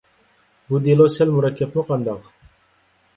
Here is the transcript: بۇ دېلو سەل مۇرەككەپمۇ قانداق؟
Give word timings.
بۇ 0.69 0.79
دېلو 0.87 1.05
سەل 1.15 1.33
مۇرەككەپمۇ 1.35 1.83
قانداق؟ 1.91 2.25